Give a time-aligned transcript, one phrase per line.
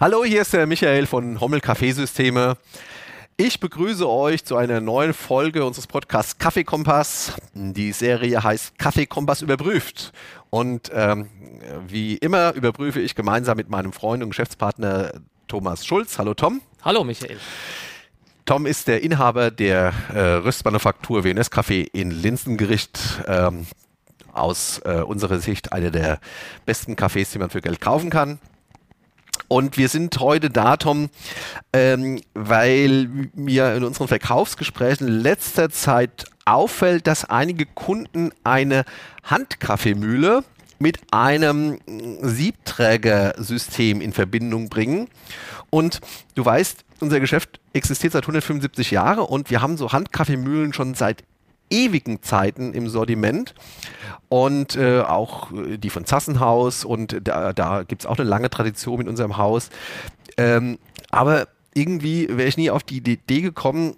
[0.00, 2.56] Hallo, hier ist der Michael von Hommel Kaffeesysteme.
[3.36, 7.32] Ich begrüße euch zu einer neuen Folge unseres Podcasts Kaffeekompass.
[7.52, 10.12] Die Serie heißt Kaffeekompass überprüft.
[10.50, 11.28] Und ähm,
[11.88, 15.14] wie immer überprüfe ich gemeinsam mit meinem Freund und Geschäftspartner
[15.48, 16.16] Thomas Schulz.
[16.16, 16.60] Hallo Tom.
[16.84, 17.38] Hallo Michael.
[18.44, 23.00] Tom ist der Inhaber der äh, Röstmanufaktur WNS Kaffee in Linsengericht.
[23.26, 23.66] Ähm,
[24.32, 26.20] aus äh, unserer Sicht eine der
[26.64, 28.38] besten Cafés, die man für Geld kaufen kann.
[29.48, 31.08] Und wir sind heute da, Tom,
[31.72, 38.84] ähm, weil mir in unseren Verkaufsgesprächen letzter Zeit auffällt, dass einige Kunden eine
[39.24, 40.44] Handkaffeemühle
[40.78, 41.78] mit einem
[42.20, 45.08] Siebträgersystem in Verbindung bringen.
[45.70, 46.00] Und
[46.34, 51.24] du weißt, unser Geschäft existiert seit 175 Jahren und wir haben so Handkaffeemühlen schon seit
[51.70, 53.54] ewigen Zeiten im Sortiment
[54.28, 58.50] und äh, auch äh, die von Zassenhaus und da, da gibt es auch eine lange
[58.50, 59.70] Tradition in unserem Haus.
[60.36, 60.78] Ähm,
[61.10, 63.96] aber irgendwie wäre ich nie auf die Idee gekommen,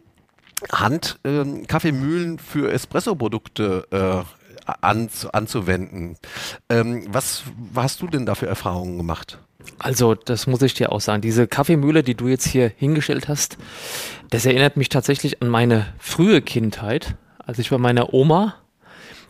[0.73, 4.41] Handkaffeemühlen ähm, für Espresso-Produkte äh,
[4.81, 6.17] anzu anzuwenden.
[6.69, 9.39] Ähm, was, was hast du denn da für Erfahrungen gemacht?
[9.79, 11.23] Also, das muss ich dir auch sagen.
[11.23, 13.59] Diese Kaffeemühle, die du jetzt hier hingestellt hast,
[14.31, 17.17] das erinnert mich tatsächlich an meine frühe Kindheit
[17.51, 18.55] als ich bei meiner Oma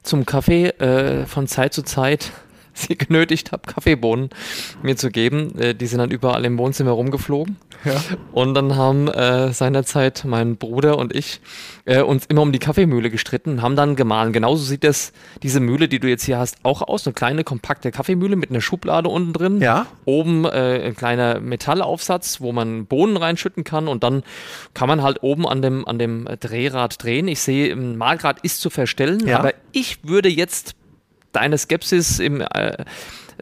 [0.03, 2.33] zum Kaffee äh, von Zeit zu Zeit
[2.89, 4.31] sie genötigt habe, Kaffeebohnen
[4.83, 5.59] mir zu geben.
[5.59, 7.57] Äh, die sind dann überall im Wohnzimmer rumgeflogen.
[7.85, 8.03] Ja.
[8.33, 11.41] Und dann haben äh, seinerzeit mein Bruder und ich
[11.87, 14.33] äh, uns immer um die Kaffeemühle gestritten, haben dann gemahlen.
[14.33, 17.07] Genauso sieht das, diese Mühle, die du jetzt hier hast, auch aus.
[17.07, 19.61] Eine kleine, kompakte Kaffeemühle mit einer Schublade unten drin.
[19.61, 19.87] Ja.
[20.05, 24.23] Oben äh, ein kleiner Metallaufsatz, wo man Bohnen reinschütten kann und dann
[24.75, 27.29] kann man halt oben an dem, an dem Drehrad drehen.
[27.29, 29.39] Ich sehe, ein Mahlgrad ist zu verstellen, ja.
[29.39, 30.75] aber ich würde jetzt
[31.33, 32.85] deine Skepsis im äh,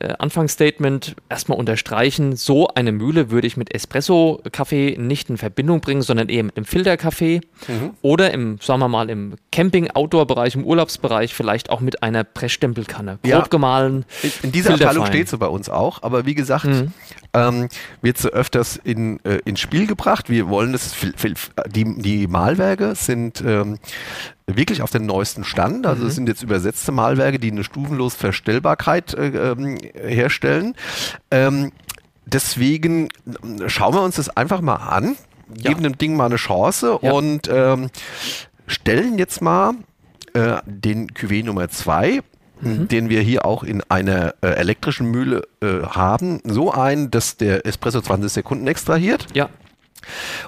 [0.00, 6.02] äh, Anfangsstatement erstmal unterstreichen, so eine Mühle würde ich mit Espresso-Kaffee nicht in Verbindung bringen,
[6.02, 7.90] sondern eher mit einem Filterkaffee mhm.
[8.00, 13.18] oder im, sagen wir mal, im Camping-Outdoor-Bereich, im Urlaubsbereich vielleicht auch mit einer Pressstempelkanne.
[13.22, 13.40] Grob ja.
[13.42, 14.04] gemahlen.
[14.42, 16.92] In, dieser Abteilung steht sie bei uns auch, aber wie gesagt, mhm.
[17.34, 17.68] ähm,
[18.00, 20.30] wird sie öfters in, äh, ins Spiel gebracht.
[20.30, 20.94] Wir wollen das,
[21.66, 23.78] die, die Malwerke sind ähm,
[24.56, 25.86] wirklich auf den neuesten Stand.
[25.86, 26.08] Also mhm.
[26.08, 30.74] es sind jetzt übersetzte Malwerke, die eine stufenlos Verstellbarkeit äh, ähm, herstellen.
[31.30, 31.72] Ähm,
[32.26, 33.08] deswegen
[33.66, 35.16] schauen wir uns das einfach mal an,
[35.56, 35.70] ja.
[35.70, 37.12] geben dem Ding mal eine Chance ja.
[37.12, 37.90] und ähm,
[38.66, 39.74] stellen jetzt mal
[40.32, 42.22] äh, den Cuvée Nummer 2
[42.60, 42.88] Mhm.
[42.88, 47.64] den wir hier auch in einer äh, elektrischen Mühle äh, haben, so ein, dass der
[47.64, 49.26] Espresso 20 Sekunden extrahiert.
[49.32, 49.48] Ja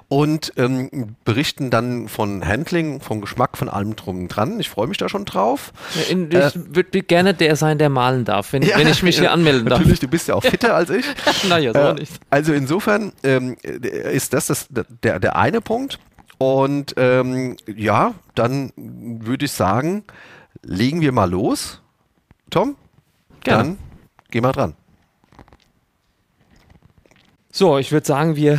[0.09, 4.61] und ähm, berichten dann von Handling, vom Geschmack, von allem drum dran.
[4.61, 5.73] Ich freue mich da schon drauf.
[6.09, 9.19] In, äh, ich würde gerne der sein, der malen darf, wenn, ja, wenn ich mich
[9.19, 9.79] hier anmelden darf.
[9.79, 11.07] Natürlich, du bist ja auch fitter als ich.
[11.49, 12.13] naja, so äh, nicht.
[12.31, 15.99] Also insofern ähm, ist das, das der, der eine Punkt.
[16.39, 20.05] Und ähm, ja, dann würde ich sagen,
[20.63, 21.83] legen wir mal los.
[22.49, 22.77] Tom,
[23.43, 23.63] Gerne.
[23.63, 23.79] dann
[24.31, 24.75] geh mal dran.
[27.53, 28.59] So, ich würde sagen, wir,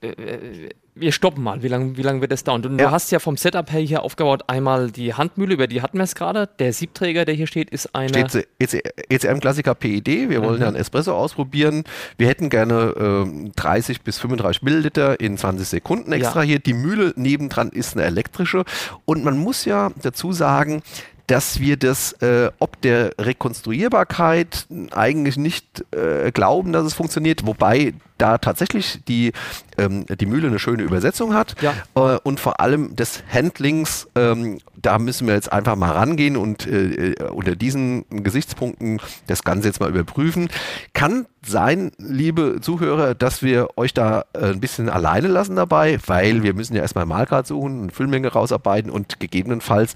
[0.00, 1.62] äh, wir stoppen mal.
[1.62, 2.64] Wie lange wie lang wird das dauern?
[2.64, 2.86] Und ja.
[2.86, 6.04] du hast ja vom Setup her hier aufgebaut einmal die Handmühle, über die hatten wir
[6.04, 6.48] es gerade.
[6.58, 8.08] Der Siebträger, der hier steht, ist eine.
[8.08, 10.28] Steht ECM-Klassiker PED.
[10.28, 10.44] Wir mhm.
[10.44, 11.84] wollen ja einen Espresso ausprobieren.
[12.16, 16.66] Wir hätten gerne äh, 30 bis 35 Milliliter in 20 Sekunden extrahiert.
[16.66, 16.72] Ja.
[16.72, 18.64] Die Mühle nebendran ist eine elektrische.
[19.04, 20.82] Und man muss ja dazu sagen,
[21.28, 27.94] dass wir das äh, ob der Rekonstruierbarkeit eigentlich nicht äh, glauben, dass es funktioniert, wobei
[28.16, 29.32] da tatsächlich die,
[29.76, 31.74] ähm, die Mühle eine schöne Übersetzung hat ja.
[31.94, 36.66] äh, und vor allem des Handlings, ähm, da müssen wir jetzt einfach mal rangehen und
[36.66, 40.48] äh, äh, unter diesen Gesichtspunkten das Ganze jetzt mal überprüfen.
[40.94, 46.42] Kann sein, liebe Zuhörer, dass wir euch da äh, ein bisschen alleine lassen dabei, weil
[46.42, 49.94] wir müssen ja erstmal Malgrad suchen, eine Füllmenge rausarbeiten und gegebenenfalls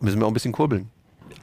[0.00, 0.90] müssen wir auch ein bisschen kurbeln.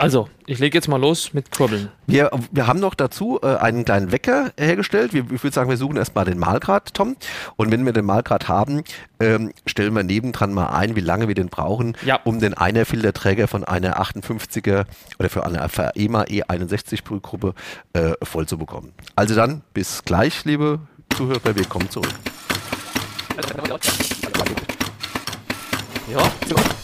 [0.01, 1.90] Also, ich lege jetzt mal los mit Kurbeln.
[2.08, 5.14] Wir, wir haben noch dazu äh, einen kleinen Wecker hergestellt.
[5.14, 7.16] Wir, ich würde sagen, wir suchen erstmal den Malgrad, Tom.
[7.55, 8.84] Und wenn wir den Malgrad haben,
[9.20, 12.20] ähm, stellen wir nebendran mal ein, wie lange wir den brauchen, ja.
[12.23, 14.85] um den Einerfilterträger von einer 58er
[15.20, 17.53] oder für eine EMA E61 Brühgruppe
[17.93, 18.93] äh, voll zu bekommen.
[19.16, 20.79] Also dann, bis gleich, liebe
[21.16, 22.09] Zuhörer, wir kommen zurück.
[26.11, 26.80] Ja, so.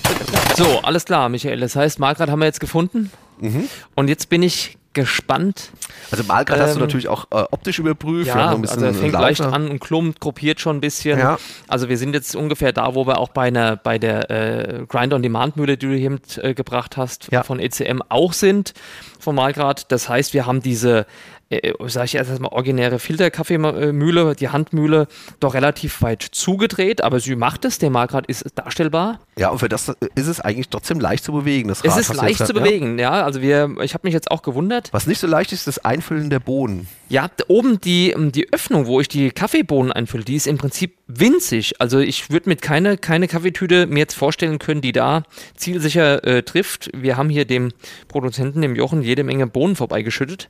[0.56, 1.60] So, alles klar, Michael.
[1.60, 3.12] Das heißt, Margret haben wir jetzt gefunden.
[3.40, 3.70] Mhm.
[3.96, 5.70] Und jetzt bin ich gespannt.
[6.10, 8.28] Also Malgrad ähm, hast du ähm, natürlich auch äh, optisch überprüft.
[8.28, 9.26] Ja, also er fängt Lauter.
[9.26, 11.20] leicht an und klumpt, gruppiert schon ein bisschen.
[11.20, 11.38] Ja.
[11.68, 15.78] Also wir sind jetzt ungefähr da, wo wir auch bei einer bei der äh, Grind-on-Demand-Mühle,
[15.78, 17.44] die du hier mitgebracht äh, hast, ja.
[17.44, 18.74] von ECM auch sind,
[19.20, 19.92] von Malgrad.
[19.92, 21.06] Das heißt, wir haben diese
[21.50, 25.08] äh, sage ich erst mal, originäre Filterkaffeemühle, die Handmühle,
[25.40, 29.20] doch relativ weit zugedreht, aber sie macht es, der Markrad ist darstellbar.
[29.38, 31.70] Ja, und für das ist es eigentlich trotzdem leicht zu bewegen.
[31.70, 31.92] Das Rad.
[31.92, 33.18] Es ist leicht zu bewegen, ja.
[33.18, 33.24] ja.
[33.24, 34.90] Also wir, ich habe mich jetzt auch gewundert.
[34.92, 36.88] Was nicht so leicht ist, das Einfüllen der Bohnen.
[37.10, 41.80] Ja, oben die, die Öffnung, wo ich die Kaffeebohnen einfülle, die ist im Prinzip winzig.
[41.80, 45.24] Also ich würde mit keine, keine Kaffeetüte mir jetzt vorstellen können, die da
[45.56, 46.90] zielsicher äh, trifft.
[46.94, 47.72] Wir haben hier dem
[48.10, 50.50] Produzenten, dem Jochen, jede Menge Bohnen vorbeigeschüttet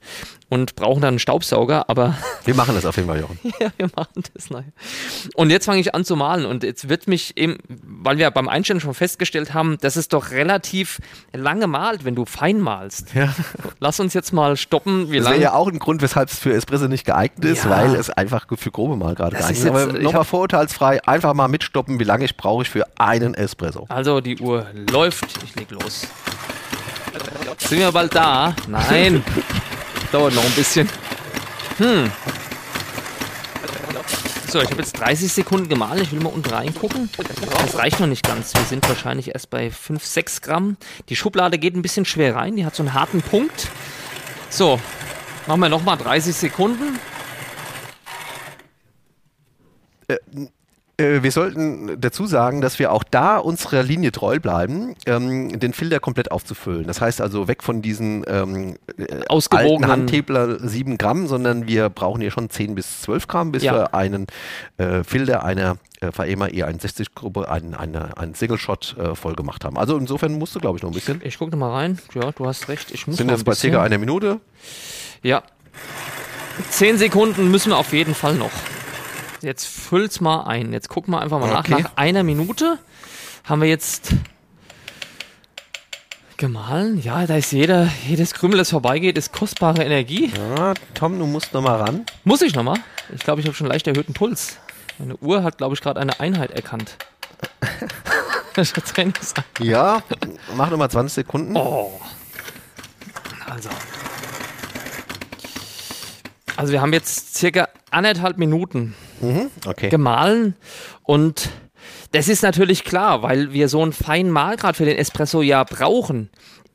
[0.50, 2.16] und brauchen dann einen Staubsauger, aber.
[2.46, 3.38] Wir machen das auf jeden Fall, Jochen.
[3.60, 4.72] ja, wir machen das, nein.
[5.36, 8.48] Und jetzt fange ich an zu malen und jetzt wird mich eben, weil wir beim
[8.48, 11.00] Einstellen schon festgestellt haben, dass es doch relativ
[11.34, 13.14] lange malt, wenn du fein malst.
[13.14, 13.36] Ja.
[13.80, 15.12] Lass uns jetzt mal stoppen.
[15.12, 17.72] Das wäre ja auch ein Grund, weshalb es für Espresso nicht geeignet ist, ja.
[17.72, 19.68] weil es einfach für grobe Mal gerade geeignet ist.
[19.68, 23.88] Aber nochmal vorurteilsfrei, einfach mal mitstoppen, wie lange ich brauche ich für einen Espresso.
[23.90, 26.08] Also die Uhr läuft, ich leg los.
[27.58, 28.56] Sind wir bald da?
[28.68, 29.24] Nein.
[30.12, 30.90] Dauert noch ein bisschen.
[31.78, 32.12] Hm.
[34.50, 36.02] So, ich habe jetzt 30 Sekunden gemahlen.
[36.02, 37.10] Ich will mal unten reingucken.
[37.62, 38.54] Das reicht noch nicht ganz.
[38.56, 40.78] Wir sind wahrscheinlich erst bei 5, 6 Gramm.
[41.10, 42.56] Die Schublade geht ein bisschen schwer rein.
[42.56, 43.68] Die hat so einen harten Punkt.
[44.50, 44.80] So,
[45.46, 46.98] machen wir nochmal 30 Sekunden.
[50.08, 50.18] Äh,
[50.98, 55.74] äh, wir sollten dazu sagen, dass wir auch da unserer Linie treu bleiben, ähm, den
[55.74, 56.88] Filter komplett aufzufüllen.
[56.88, 62.22] Das heißt also weg von diesen ähm, äh, ausgewogenen Handtebler 7 Gramm, sondern wir brauchen
[62.22, 63.74] hier schon 10 bis 12 Gramm, bis ja.
[63.74, 64.28] wir einen
[64.78, 69.78] äh, Filter einer äh, VEMA E61-Gruppe, einen, eine, einen Single-Shot äh, voll gemacht haben.
[69.78, 71.22] Also insofern musst du, glaube ich, noch ein bisschen.
[71.24, 72.00] Ich gucke mal rein.
[72.16, 72.92] Ja, du hast recht.
[72.92, 74.40] Ich muss Sind jetzt bei circa einer Minute.
[75.22, 75.44] Ja.
[76.72, 78.52] 10 Sekunden müssen wir auf jeden Fall noch.
[79.42, 80.74] Jetzt füllt's mal ein.
[80.74, 81.72] Jetzt gucken wir einfach mal okay.
[81.72, 81.80] nach.
[81.80, 82.80] Nach einer Minute
[83.44, 84.14] haben wir jetzt
[86.38, 87.02] gemahlen.
[87.02, 90.32] Ja, da ist jeder, jedes Krümel, das vorbeigeht, ist kostbare Energie.
[90.36, 92.06] Ja, Tom, du musst noch mal ran.
[92.24, 92.78] Muss ich noch mal?
[93.14, 94.58] Ich glaube, ich habe schon leicht erhöhten Puls.
[95.00, 96.98] Meine Uhr hat, glaube ich, gerade eine Einheit erkannt.
[99.60, 100.02] ja,
[100.56, 101.56] mach noch mal 20 Sekunden.
[101.56, 102.00] Oh.
[103.48, 103.70] Also.
[106.56, 109.90] Also wir haben jetzt circa anderthalb Minuten mhm, okay.
[109.90, 110.56] gemahlen
[111.04, 111.50] und
[112.12, 116.30] das ist natürlich klar, weil wir so einen feinen Mahlgrad für den Espresso ja brauchen.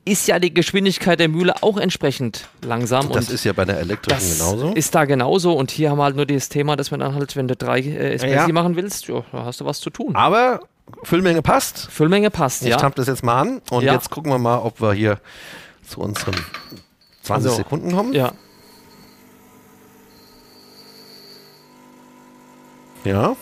[0.04, 3.12] Ist ja die Geschwindigkeit der Mühle auch entsprechend langsam.
[3.12, 4.72] Das ist ja bei der elektrischen genauso.
[4.72, 7.36] Ist da genauso und hier haben wir halt nur das Thema, dass man dann halt,
[7.36, 8.52] wenn du drei äh, Espressi ja.
[8.52, 10.16] machen willst, jo, da hast du was zu tun.
[10.16, 10.60] Aber
[11.04, 11.88] Füllmenge passt.
[11.90, 12.76] Füllmenge passt, ich ja.
[12.76, 13.94] Ich tapp das jetzt mal an und ja.
[13.94, 15.18] jetzt gucken wir mal, ob wir hier
[15.86, 16.34] zu unseren
[17.22, 18.12] 20 also, Sekunden kommen.
[18.12, 18.32] Ja.
[23.04, 23.36] Ja.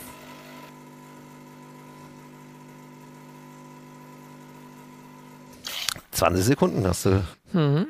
[6.12, 7.24] Zwanzig Sekunden hast du.
[7.52, 7.86] Mhm.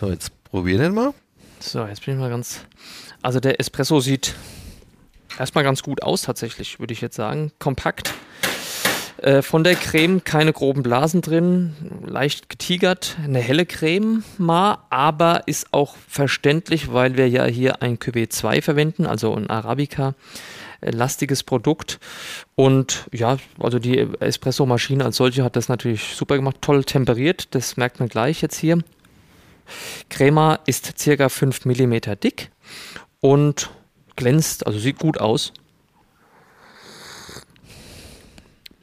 [0.00, 1.14] So, jetzt probier den mal.
[1.60, 2.60] So, jetzt bin ich mal ganz.
[3.20, 4.34] Also der Espresso sieht
[5.38, 7.52] erstmal ganz gut aus, tatsächlich, würde ich jetzt sagen.
[7.58, 8.12] Kompakt.
[9.18, 11.74] Äh, von der Creme keine groben Blasen drin,
[12.04, 17.98] leicht getigert, eine helle Creme mal, aber ist auch verständlich, weil wir ja hier ein
[17.98, 20.14] QB2 verwenden, also ein Arabica
[20.82, 21.98] lastiges Produkt.
[22.54, 27.76] Und ja, also die Espresso-Maschine als solche hat das natürlich super gemacht, toll temperiert, das
[27.76, 28.78] merkt man gleich jetzt hier.
[30.08, 32.50] Crema ist circa 5 mm dick
[33.20, 33.70] und
[34.16, 35.52] glänzt, also sieht gut aus.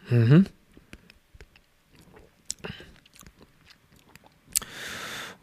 [0.10, 0.48] Mhm.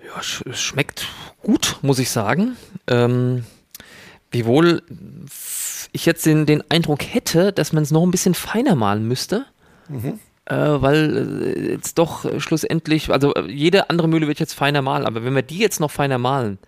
[0.04, 0.20] Ja,
[0.50, 1.06] es schmeckt
[1.42, 2.56] gut, muss ich sagen.
[2.88, 3.44] Ähm,
[4.30, 4.82] wiewohl
[5.96, 9.46] ich jetzt den, den Eindruck hätte, dass man es noch ein bisschen feiner malen müsste.
[9.88, 10.20] Mhm.
[10.44, 14.80] Äh, weil äh, jetzt doch äh, schlussendlich, also äh, jede andere Mühle wird jetzt feiner
[14.80, 16.58] malen, aber wenn wir die jetzt noch feiner malen,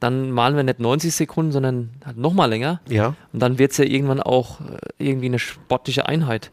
[0.00, 2.80] dann malen wir nicht 90 Sekunden, sondern halt noch mal länger.
[2.88, 3.14] Ja.
[3.32, 6.50] Und dann wird es ja irgendwann auch äh, irgendwie eine sportliche Einheit.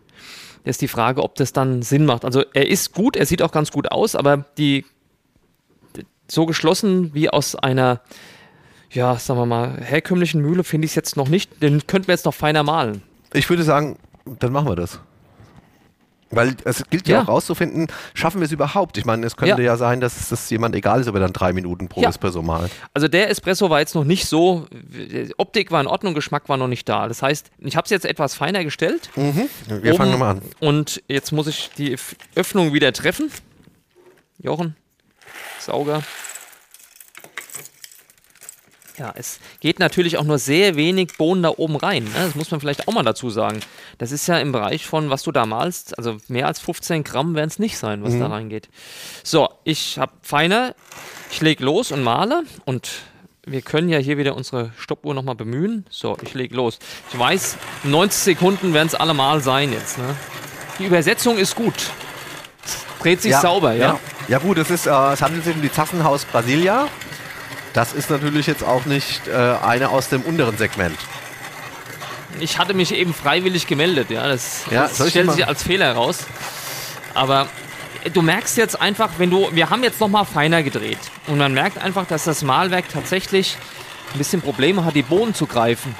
[0.65, 2.25] Das ist die Frage, ob das dann Sinn macht.
[2.25, 4.85] Also er ist gut, er sieht auch ganz gut aus, aber die
[6.27, 8.01] so geschlossen wie aus einer
[8.91, 11.62] ja, sagen wir mal, herkömmlichen Mühle finde ich es jetzt noch nicht.
[11.62, 13.03] Den könnten wir jetzt noch feiner malen.
[13.34, 15.00] Ich würde sagen, dann machen wir das.
[16.31, 19.00] Weil es gilt ja, ja auch rauszufinden, schaffen wir es überhaupt?
[19.00, 21.34] Ich meine, es könnte ja, ja sein, dass es jemand egal ist, ob er dann
[21.34, 22.10] drei Minuten pro ja.
[22.10, 22.72] Espresso malt.
[22.93, 24.67] Also der Espresso war jetzt noch nicht so,
[25.38, 27.08] Optik war in Ordnung, Geschmack war noch nicht da.
[27.08, 29.10] Das heißt, ich habe es jetzt etwas feiner gestellt.
[29.15, 29.50] Mhm.
[29.81, 30.41] Wir fangen nochmal an.
[30.60, 31.96] Und jetzt muss ich die
[32.36, 33.31] Öffnung wieder treffen.
[34.38, 34.75] Jochen,
[35.60, 36.03] Sauger.
[38.99, 42.03] Ja, es geht natürlich auch nur sehr wenig Bohnen da oben rein.
[42.03, 42.11] Ne?
[42.15, 43.61] Das muss man vielleicht auch mal dazu sagen.
[43.97, 47.33] Das ist ja im Bereich von, was du da malst, also mehr als 15 Gramm
[47.33, 48.19] werden es nicht sein, was mhm.
[48.19, 48.67] da reingeht.
[49.23, 50.75] So, ich habe feiner,
[51.31, 52.89] ich lege los und male und
[53.45, 55.85] wir können ja hier wieder unsere Stoppuhr nochmal bemühen.
[55.89, 56.77] So, ich lege los.
[57.11, 59.97] Ich weiß, 90 Sekunden werden es allemal sein jetzt.
[59.97, 60.13] Ne?
[60.77, 61.73] Die Übersetzung ist gut.
[63.01, 63.93] Dreht sich ja, sauber, ja?
[63.93, 63.99] ja?
[64.27, 66.89] Ja, gut, es, ist, äh, es handelt sich um die Zassenhaus Brasilia.
[67.73, 70.97] Das ist natürlich jetzt auch nicht äh, eine aus dem unteren Segment.
[72.39, 74.27] Ich hatte mich eben freiwillig gemeldet, ja.
[74.27, 76.25] Das, ja, das stellt sich als Fehler heraus.
[77.13, 77.47] Aber
[78.13, 81.77] du merkst jetzt einfach, wenn du, wir haben jetzt nochmal feiner gedreht und man merkt
[81.77, 83.57] einfach, dass das Malwerk tatsächlich
[84.13, 85.95] ein bisschen Probleme hat, die Bohnen zu greifen.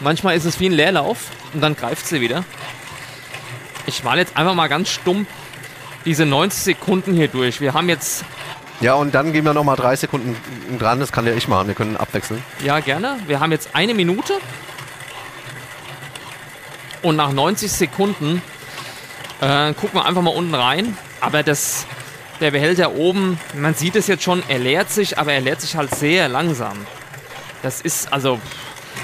[0.00, 2.44] Manchmal ist es wie ein Leerlauf und dann greift sie wieder.
[3.86, 5.26] Ich mal jetzt einfach mal ganz stumm
[6.04, 7.60] diese 90 Sekunden hier durch.
[7.60, 8.24] Wir haben jetzt.
[8.80, 10.36] Ja, und dann gehen wir nochmal drei Sekunden
[10.78, 11.00] dran.
[11.00, 11.68] Das kann ja ich machen.
[11.68, 12.42] Wir können abwechseln.
[12.62, 13.18] Ja, gerne.
[13.26, 14.34] Wir haben jetzt eine Minute.
[17.02, 18.42] Und nach 90 Sekunden
[19.40, 20.96] äh, gucken wir einfach mal unten rein.
[21.20, 21.86] Aber das,
[22.40, 25.76] der Behälter oben, man sieht es jetzt schon, er leert sich, aber er leert sich
[25.76, 26.86] halt sehr langsam.
[27.62, 28.38] Das ist also,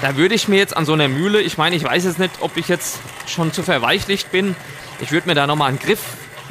[0.01, 2.35] da würde ich mir jetzt an so einer Mühle, ich meine, ich weiß jetzt nicht,
[2.41, 4.55] ob ich jetzt schon zu verweichlicht bin.
[4.99, 6.01] Ich würde mir da nochmal einen Griff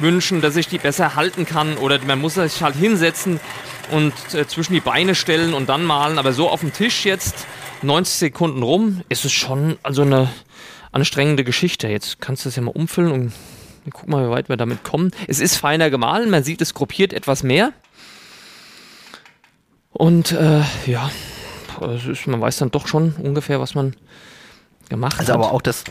[0.03, 3.39] wünschen, dass ich die besser halten kann oder man muss sich halt hinsetzen
[3.91, 6.19] und äh, zwischen die Beine stellen und dann malen.
[6.19, 7.47] Aber so auf dem Tisch jetzt
[7.81, 10.29] 90 Sekunden rum, ist es schon also eine
[10.91, 11.87] anstrengende Geschichte.
[11.87, 13.33] Jetzt kannst du es ja mal umfüllen und
[13.91, 15.11] guck mal, wie weit wir damit kommen.
[15.27, 17.73] Es ist feiner gemahlen, man sieht, es gruppiert etwas mehr.
[19.91, 21.11] Und äh, ja,
[22.09, 23.95] ist, man weiß dann doch schon ungefähr, was man
[24.89, 25.39] gemacht also hat.
[25.39, 25.83] Aber auch das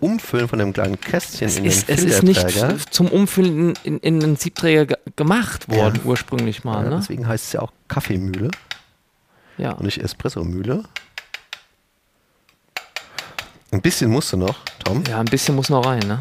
[0.00, 3.98] Umfüllen von dem kleinen Kästchen es in ist, den Es ist nicht zum Umfüllen in,
[3.98, 6.10] in einen Siebträger gemacht worden, ja.
[6.10, 6.84] ursprünglich mal.
[6.84, 6.96] Ja, ne?
[7.00, 8.50] Deswegen heißt es ja auch Kaffeemühle.
[9.58, 9.72] Ja.
[9.72, 10.84] Und nicht Espressomühle.
[13.72, 15.04] Ein bisschen musst du noch, Tom.
[15.08, 16.18] Ja, ein bisschen muss noch rein, ne?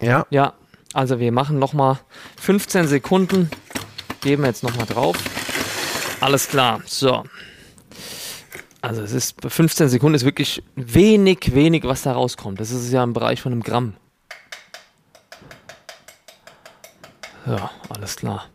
[0.00, 0.26] Ja.
[0.30, 0.54] Ja,
[0.92, 1.98] also wir machen nochmal
[2.40, 3.50] 15 Sekunden.
[4.22, 5.16] Geben wir jetzt nochmal drauf.
[6.20, 6.80] Alles klar.
[6.86, 7.24] So.
[8.82, 12.58] Also es ist 15 Sekunden ist wirklich wenig, wenig, was da rauskommt.
[12.60, 13.94] Das ist ja im Bereich von einem Gramm.
[17.46, 18.48] Ja, alles klar.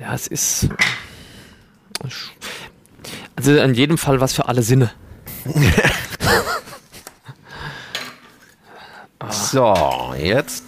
[0.00, 0.68] Ja, es ist.
[3.36, 4.90] Also in jedem Fall was für alle Sinne.
[9.30, 10.64] So, jetzt.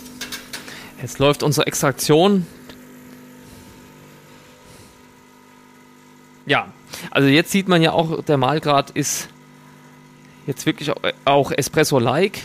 [1.01, 2.47] Jetzt läuft unsere Extraktion.
[6.47, 6.73] Ja,
[7.17, 9.31] also jetzt sieht man ja auch, der Malgrad ist
[10.47, 10.93] jetzt wirklich
[11.25, 12.43] auch Espresso-like.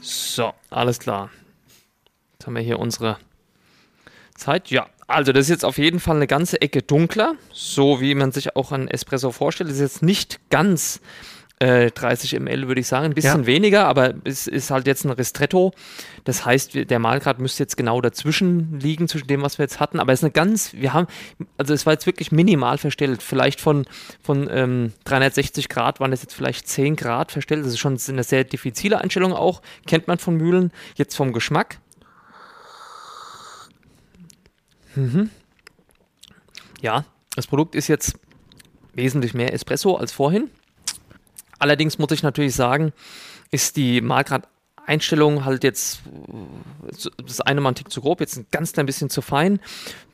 [0.00, 1.30] So, alles klar.
[2.34, 3.18] Jetzt haben wir hier unsere
[4.36, 4.70] Zeit.
[4.70, 8.30] Ja, also das ist jetzt auf jeden Fall eine ganze Ecke dunkler, so wie man
[8.30, 9.70] sich auch einen Espresso vorstellt.
[9.70, 11.00] Das ist jetzt nicht ganz
[11.58, 13.46] äh, 30 ml, würde ich sagen, ein bisschen ja.
[13.46, 15.72] weniger, aber es ist halt jetzt ein Ristretto.
[16.24, 20.00] Das heißt, der Malgrad müsste jetzt genau dazwischen liegen, zwischen dem, was wir jetzt hatten.
[20.00, 21.06] Aber es ist eine ganz, wir haben,
[21.56, 23.22] also es war jetzt wirklich minimal verstellt.
[23.22, 23.86] Vielleicht von,
[24.22, 27.64] von ähm, 360 Grad waren das jetzt vielleicht 10 Grad verstellt.
[27.64, 30.72] Das ist schon eine sehr diffizile Einstellung auch, kennt man von Mühlen.
[30.96, 31.78] Jetzt vom Geschmack
[34.96, 35.30] Mhm.
[36.80, 38.18] Ja, das Produkt ist jetzt
[38.94, 40.50] wesentlich mehr Espresso als vorhin.
[41.58, 42.92] Allerdings muss ich natürlich sagen,
[43.50, 46.00] ist die Malgrad-Einstellung halt jetzt
[47.24, 49.60] das eine Mal ein Tick zu grob, jetzt ein ganz klein bisschen zu fein.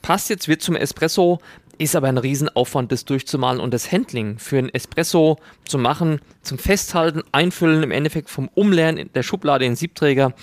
[0.02, 1.40] Passt jetzt, wird zum Espresso,
[1.78, 6.58] ist aber ein Riesenaufwand, das durchzumalen und das Handling für ein Espresso zu machen, zum
[6.58, 10.34] Festhalten, Einfüllen, im Endeffekt vom Umlernen in der Schublade in den Siebträger.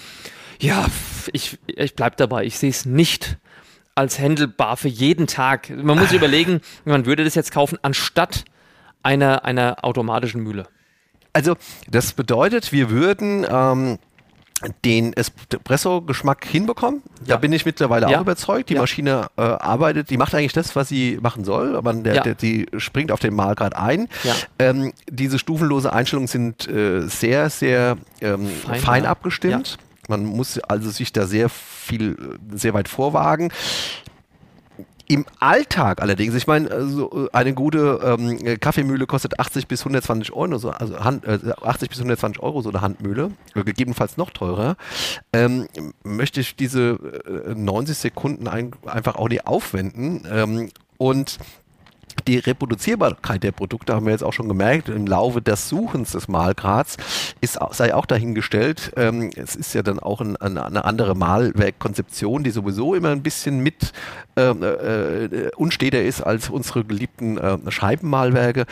[0.60, 0.86] Ja,
[1.32, 2.46] ich, ich bleibe dabei.
[2.46, 3.38] Ich sehe es nicht
[3.96, 5.70] als händelbar für jeden Tag.
[5.70, 8.46] Man muss sich überlegen, man würde das jetzt kaufen anstatt
[9.04, 10.68] einer, einer automatischen Mühle.
[11.34, 11.56] Also
[11.90, 14.00] das bedeutet, wir würden ähm,
[14.84, 17.02] den Espresso-Geschmack hinbekommen.
[17.26, 18.18] Da bin ich mittlerweile ja.
[18.18, 18.70] auch überzeugt.
[18.70, 18.82] Die ja.
[18.82, 22.24] Maschine äh, arbeitet, die macht eigentlich das, was sie machen soll, aber der, ja.
[22.24, 24.10] der, die springt auf den Malgrad ein.
[24.58, 29.78] Ähm, diese stufenlose Einstellungen sind äh, sehr, sehr ähm, fein, fein abgestimmt.
[30.08, 33.52] Man muss also sich da sehr viel, sehr weit vorwagen.
[35.12, 40.60] Im Alltag allerdings, ich meine, so eine gute ähm, Kaffeemühle kostet 80 bis 120 Euro,
[40.60, 44.78] so, also Hand, äh, 80 bis 120 Euro so eine Handmühle, gegebenenfalls noch teurer.
[45.34, 45.68] Ähm,
[46.04, 51.40] möchte ich diese äh, 90 Sekunden ein, einfach auch nicht aufwenden ähm, und
[52.28, 56.28] die Reproduzierbarkeit der Produkte haben wir jetzt auch schon gemerkt im Laufe des Suchens des
[56.28, 56.98] Malgrads
[57.42, 58.92] ist sei auch dahingestellt.
[58.96, 63.24] Ähm, es ist ja dann auch ein, eine, eine andere Malwerkkonzeption, die sowieso immer ein
[63.24, 63.94] bisschen mit
[64.36, 68.66] ähm, äh, äh, unsteter ist als unsere geliebten äh, Scheibenmalwerke.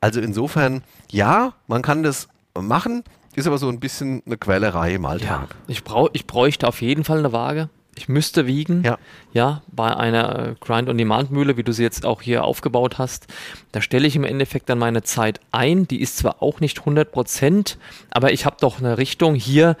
[0.00, 2.28] Also insofern ja, man kann das
[2.58, 3.04] machen
[3.36, 5.48] ist aber so ein bisschen eine Quälerei im Alltag.
[5.50, 7.70] Ja, ich, brauch, ich bräuchte auf jeden Fall eine Waage.
[8.00, 8.82] Ich müsste wiegen.
[8.82, 8.98] Ja.
[9.34, 13.26] Ja, bei einer äh, Grind-on-Demand-Mühle, wie du sie jetzt auch hier aufgebaut hast,
[13.72, 15.86] da stelle ich im Endeffekt dann meine Zeit ein.
[15.86, 17.76] Die ist zwar auch nicht 100 Prozent,
[18.10, 19.76] aber ich habe doch eine Richtung hier.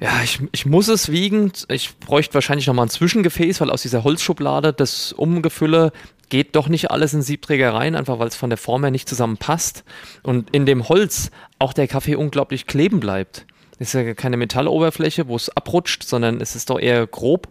[0.00, 1.52] Ja, ich, ich muss es wiegen.
[1.68, 5.92] Ich bräuchte wahrscheinlich nochmal ein Zwischengefäß, weil aus dieser Holzschublade das Umgefülle
[6.28, 9.08] geht doch nicht alles in Siebträger rein, einfach weil es von der Form her nicht
[9.08, 9.84] zusammenpasst.
[10.24, 13.46] Und in dem Holz auch der Kaffee unglaublich kleben bleibt.
[13.78, 17.48] Ist ja keine Metalloberfläche, wo es abrutscht, sondern es ist doch eher grob.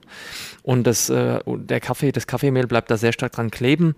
[0.63, 3.95] Und das, äh, der Kaffee, das Kaffeemehl bleibt da sehr stark dran kleben.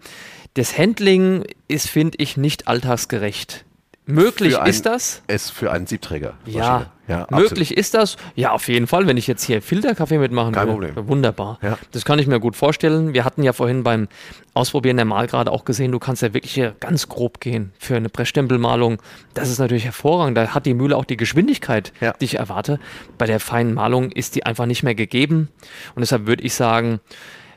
[0.55, 3.63] Das Handling ist, finde ich, nicht alltagsgerecht.
[4.07, 5.21] Möglich ein, ist das?
[5.27, 6.35] Es für einen Siebträger.
[6.45, 8.15] Ja, ja möglich ist das.
[8.35, 10.87] Ja, auf jeden Fall, wenn ich jetzt hier Filterkaffee mitmachen Kein will.
[10.87, 11.07] Problem.
[11.09, 11.59] Wunderbar.
[11.61, 11.77] Ja.
[11.91, 13.13] Das kann ich mir gut vorstellen.
[13.13, 14.07] Wir hatten ja vorhin beim
[14.53, 18.09] Ausprobieren der Malgrade auch gesehen, du kannst ja wirklich hier ganz grob gehen für eine
[18.09, 19.01] Pressstempelmalung.
[19.33, 20.37] Das ist natürlich hervorragend.
[20.37, 22.13] Da hat die Mühle auch die Geschwindigkeit, Ja.
[22.13, 22.79] die ich erwarte.
[23.17, 25.49] Bei der feinen Malung ist die einfach nicht mehr gegeben.
[25.95, 27.01] Und deshalb würde ich sagen,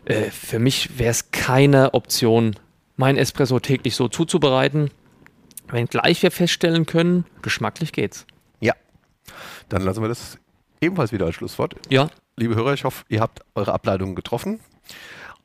[0.05, 2.57] äh, für mich wäre es keine Option,
[2.97, 4.91] mein Espresso täglich so zuzubereiten.
[5.71, 8.27] Wenngleich wir feststellen können, geschmacklich geht's.
[8.61, 8.75] Ja.
[9.69, 10.39] Dann lassen wir das
[10.81, 11.75] ebenfalls wieder als Schlusswort.
[11.89, 12.11] Ja,
[12.41, 14.61] Liebe Hörer, ich hoffe, ihr habt eure Ableitungen getroffen.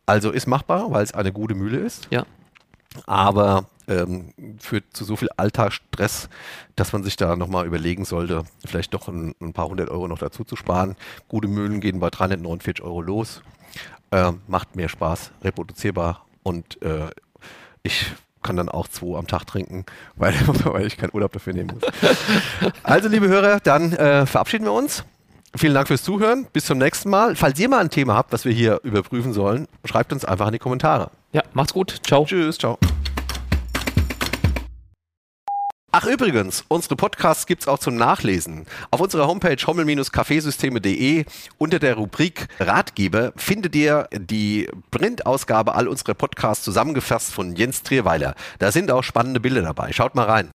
[0.05, 2.07] Also ist machbar, weil es eine gute Mühle ist.
[2.09, 2.25] ja.
[3.05, 6.29] aber ähm, führt zu so viel Alltagsstress,
[6.77, 10.19] dass man sich da nochmal überlegen sollte, vielleicht doch ein, ein, paar hundert Euro noch
[10.19, 10.95] dazu zu sparen.
[11.27, 13.41] Gute Mühlen gehen bei 349 Euro los,
[14.13, 17.09] ähm, macht mehr Spaß, reproduzierbar und äh,
[17.83, 18.13] ich
[18.45, 19.85] kann dann auch zwei am Tag trinken,
[20.15, 20.33] weil,
[20.63, 21.83] weil ich keinen Urlaub dafür nehmen muss.
[22.83, 25.03] Also, liebe Hörer, dann äh, verabschieden wir uns.
[25.55, 26.47] Vielen Dank fürs Zuhören.
[26.51, 27.35] Bis zum nächsten Mal.
[27.35, 30.53] Falls ihr mal ein Thema habt, was wir hier überprüfen sollen, schreibt uns einfach in
[30.53, 31.11] die Kommentare.
[31.31, 32.01] Ja, macht's gut.
[32.03, 32.25] Ciao.
[32.25, 32.77] Tschüss, ciao.
[35.97, 38.65] Ach übrigens, unsere Podcasts gibt's auch zum Nachlesen.
[38.91, 41.23] Auf unserer Homepage hommel-kaffeesysteme.de
[41.57, 48.35] unter der Rubrik Ratgeber findet ihr die Printausgabe all unserer Podcasts zusammengefasst von Jens Trierweiler.
[48.59, 49.93] Da sind auch spannende Bilder dabei.
[49.93, 50.43] Schaut mal rein.